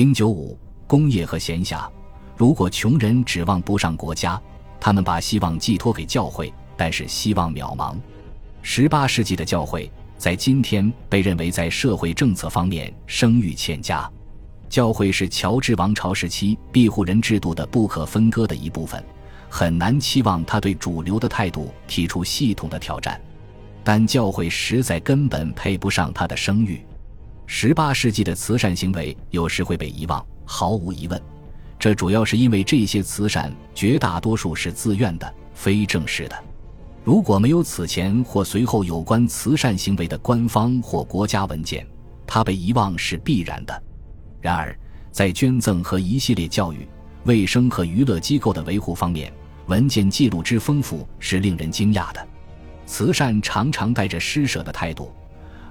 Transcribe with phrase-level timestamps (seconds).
[0.00, 1.86] 零九五工业和闲暇，
[2.34, 4.40] 如果穷人指望不上国家，
[4.80, 7.94] 他们把希望寄托给教会，但是希望渺茫。
[8.62, 14.10] 十八世纪的教会在今天被认为在社会政策方面声誉欠佳。
[14.70, 19.04] 教会是乔治王朝时期庇护人制度的不可分割的一部分，
[19.50, 23.20] 很难期望他对主流的态度提出系统的挑战。
[23.84, 26.82] 但教会实在根本配不上他的声誉。
[27.52, 31.20] 十八世纪的慈善行为有时会被遗忘，毫无疑问，
[31.80, 36.44] 这主要是因为这些慈善绝大多数是自愿的、非正式的。
[37.02, 41.84] 如果没有此前或随后有关慈善行为的官方或国家文件，
[42.24, 43.82] 它被遗忘是必然的。
[44.40, 44.78] 然而，
[45.10, 46.86] 在捐赠和一系列教育、
[47.24, 49.30] 卫生和娱乐机构的维护方面，
[49.66, 52.24] 文件记录之丰富是令人惊讶的。
[52.86, 55.12] 慈善常常带着施舍的态度。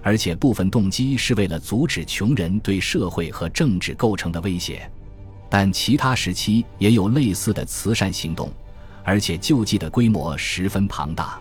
[0.01, 4.89] 而且部分动机是为了阻止穷人对社会和政治构成的威胁，
[5.49, 8.51] 但其他时期也有类似的慈善行动，
[9.03, 11.39] 而且救济的规模十分庞大。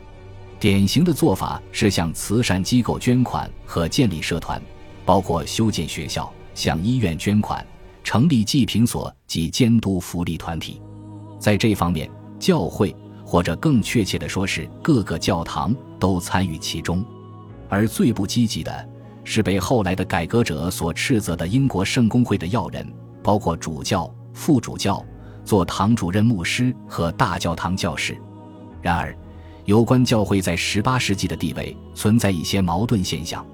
[0.59, 4.61] 典型的做法是向慈善机构捐款和建立社团，
[5.05, 7.65] 包括修建学校、向医院捐款、
[8.03, 10.83] 成立济贫所及监督福利团体。
[11.39, 12.93] 在这方面，教会
[13.25, 17.05] 或者更确切地说是各个教堂都参与其中。
[17.69, 18.89] 而最不积极的
[19.25, 22.87] 是被后来的改革者所斥责的英国圣公会的要人，
[23.23, 25.05] 包括主教、副主教、
[25.45, 28.17] 做堂主任牧师和大教堂教士。
[28.81, 29.15] 然而，
[29.65, 33.45] 有关教会在18世纪的地位存在一些矛盾现象。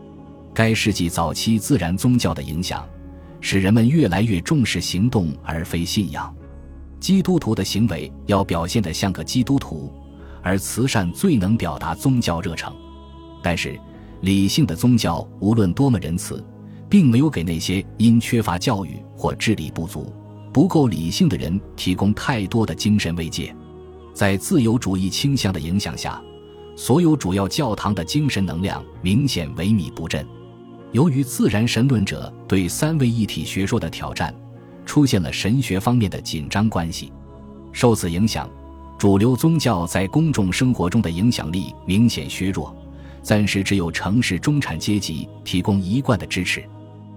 [0.54, 2.86] 该世纪早期自然宗教的影响，
[3.40, 6.32] 使人们越来越重视行动而非信仰。
[7.00, 9.92] 基督徒的行为要表现得像个基督徒，
[10.40, 12.72] 而慈善最能表达宗教热诚。
[13.42, 13.78] 但是，
[14.20, 16.42] 理性的宗教无论多么仁慈，
[16.88, 20.12] 并没有给那些因缺乏教育或智力不足、
[20.52, 23.54] 不够理性的人提供太多的精神慰藉。
[24.14, 26.22] 在自由主义倾向的影响下，
[26.76, 30.26] 所有主要教堂的精神能量明显萎靡不振。
[30.92, 34.32] 由于自然神论者对三位一体学说的挑战，
[34.86, 37.12] 出现了神学方面的紧张关系。
[37.72, 38.48] 受此影响，
[38.96, 42.72] 主流宗教在公众生活中的影响力明显削弱。
[43.24, 46.62] 暂时只有城市中产阶级提供一贯的支持，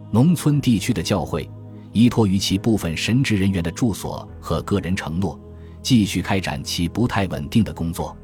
[0.10, 1.48] 农村地区的教会
[1.92, 5.38] 依托于其部分神职人员的住所和个人承诺，
[5.82, 8.16] 继续开展其不太稳定的工作。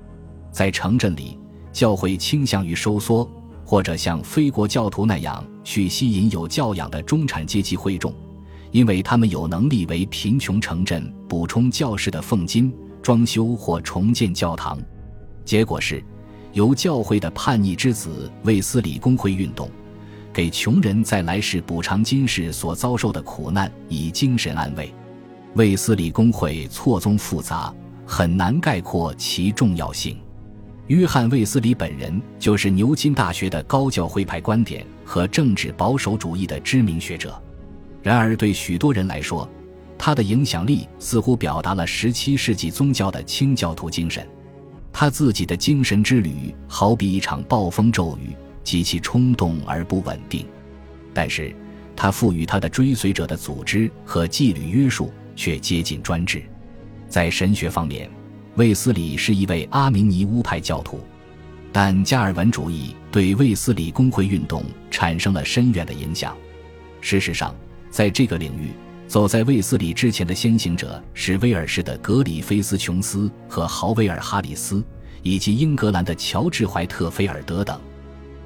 [0.50, 1.38] 在城镇里，
[1.74, 3.30] 教会倾向于收缩，
[3.66, 8.14] 或者像非国教徒那样去吸引有教养的中产阶级会众，
[8.72, 14.82] 因为他们有能力为贫穷城镇补充教室的俸金、装修或重建教堂。
[15.44, 16.02] 结果是。
[16.54, 19.70] 由教会的叛逆之子卫斯理公会运动，
[20.32, 24.94] 给穷人在来世补偿今世所遭受的苦难以精神安慰。
[25.56, 27.74] 卫斯理公会错综复杂，
[28.06, 30.18] 很难概括其重要性。
[30.88, 37.42] 约翰·卫斯理本人就是牛津大学的高教会派观点和政治保守主义的知名学者。
[38.04, 39.50] 然而，对许多人来说，
[39.98, 44.28] 他的影响力似乎表达了17世纪宗教的清教徒精神。
[44.94, 48.34] 他自己的精神之旅好比一场暴风骤雨，
[48.64, 50.46] 极其冲动而不稳定。
[51.14, 51.54] 但是，
[51.96, 56.44] 他赋予他的追随者的组织和纪律约束却接近专制。
[57.10, 58.10] 在神学方面，
[58.56, 61.00] 卫斯理是一位阿明尼乌派教徒，
[61.72, 66.38] 但加尔文主义对卫斯理公会运动产生了深远的影响。
[67.02, 67.54] 事实上，
[67.90, 68.70] 在这个领域，
[69.14, 74.84] 走在卫斯理之前的先行者是威尔士的格里菲斯琼斯和豪威尔哈里斯，
[75.22, 77.80] 以及英格兰的乔治怀特菲尔德等。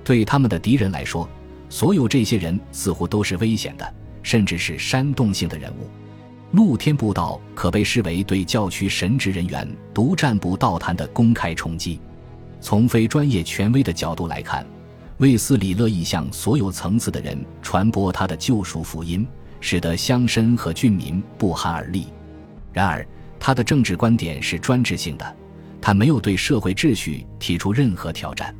[0.03, 1.25] 对他们的敌人来说，
[1.69, 5.87] 所有这些人似乎都是危险的，甚至是煽动性的人物。
[6.51, 11.97] 露天布道可被视为对教区神职人员独占步道坛的公开冲击。
[12.59, 14.67] 从非专业权威的角度来看，
[15.19, 19.25] 卫斯理乐意向所有层次的人传播他的救赎福音。
[19.59, 22.07] 使得乡绅和郡民不寒而栗。
[22.73, 23.07] 然而，
[23.39, 25.35] 他的政治观点是专制性的，
[25.81, 28.55] 他没有对社会秩序提出任何挑战。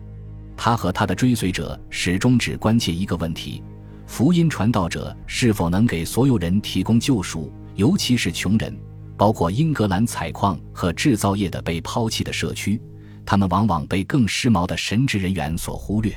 [0.56, 3.63] 他和他的追随者始终只关切一个问题：
[4.07, 8.75] 福音传道者是否能给所有人提供救赎，尤其是穷人，
[9.16, 12.81] 包括英格兰采矿和制造业的被抛弃的社区。
[13.25, 16.12] 他们往往被更时髦的神职人员所忽略。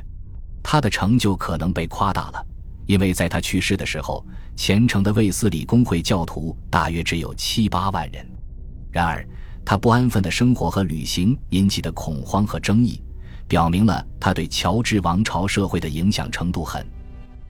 [0.62, 2.46] 他的成就可能被夸大了。
[2.90, 4.26] 因为在他去世的时候，
[4.56, 8.26] 虔诚的卫斯理公会教徒大约只有七八万人。
[8.90, 9.24] 然而，
[9.64, 13.00] 他不安分的生活和旅行引起的恐慌和争议，
[13.46, 16.84] 表明了他对乔治王朝社会的影响程度很。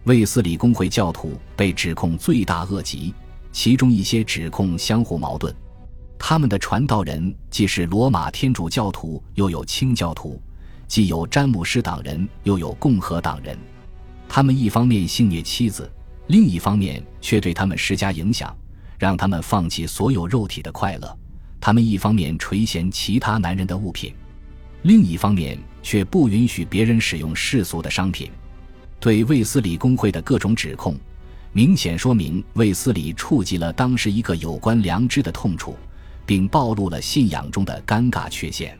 [0.05, 3.15] 卫斯理公会教徒被指控罪大恶极，
[3.51, 5.55] 其中一些指控相互矛盾。
[6.19, 10.39] 他们的传道人既是罗马天主教徒，又有清教徒，
[10.87, 13.57] 既有詹姆斯党人，又有共和党人。
[14.33, 15.91] 他们一方面性虐妻子，
[16.29, 18.57] 另一方面却对他们施加影响，
[18.97, 21.19] 让他们放弃所有肉体的快乐。
[21.61, 24.15] 他们一方面垂涎其他男人的物品，
[24.83, 28.31] 另一方面却不允许别人使用世俗的商品。
[29.01, 30.95] 对卫斯理公会的各种指控，
[31.53, 35.75] 明显说明卫斯理触及了当时一个有关良知的痛处，
[36.25, 38.79] 并暴露了信仰中的尴尬缺陷。